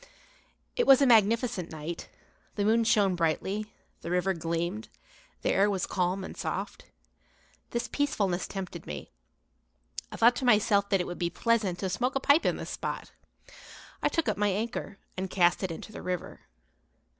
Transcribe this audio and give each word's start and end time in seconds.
It 0.75 0.87
was 0.87 0.99
a 0.99 1.05
magnificent 1.05 1.71
night, 1.71 2.09
the 2.55 2.65
moon 2.65 2.83
shone 2.85 3.15
brightly, 3.15 3.67
the 4.01 4.09
river 4.09 4.33
gleamed, 4.33 4.89
the 5.43 5.51
air 5.53 5.69
was 5.69 5.85
calm 5.85 6.23
and 6.23 6.35
soft. 6.35 6.85
This 7.69 7.87
peacefulness 7.87 8.47
tempted 8.47 8.87
me. 8.87 9.11
I 10.11 10.15
thought 10.15 10.35
to 10.37 10.43
myself 10.45 10.89
that 10.89 11.01
it 11.01 11.05
would 11.05 11.19
be 11.19 11.29
pleasant 11.29 11.77
to 11.81 11.89
smoke 11.91 12.15
a 12.15 12.19
pipe 12.19 12.47
in 12.47 12.57
this 12.57 12.71
spot. 12.71 13.11
I 14.01 14.09
took 14.09 14.27
up 14.27 14.37
my 14.37 14.47
anchor 14.49 14.97
and 15.15 15.29
cast 15.29 15.61
it 15.61 15.69
into 15.69 15.91
the 15.91 16.01
river. 16.01 16.47